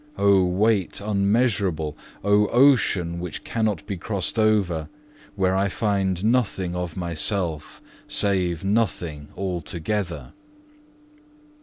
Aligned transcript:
Oh 0.17 0.43
weight 0.43 0.99
unmeasurable, 0.99 1.95
oh 2.23 2.47
ocean 2.47 3.19
which 3.19 3.43
cannot 3.43 3.85
be 3.85 3.97
crossed 3.97 4.39
over, 4.39 4.89
where 5.35 5.55
I 5.55 5.69
find 5.69 6.25
nothing 6.25 6.75
of 6.75 6.97
myself 6.97 7.83
save 8.07 8.63
nothing 8.63 9.27
altogether! 9.37 10.33